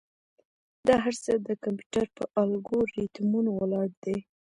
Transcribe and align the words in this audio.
دا 0.87 0.95
هر 1.05 1.15
څه 1.23 1.31
د 1.47 1.49
کمپیوټر 1.63 2.05
پر 2.15 2.25
الگوریتمونو 2.41 3.49
ولاړ 3.59 3.87
دي. 4.03 4.17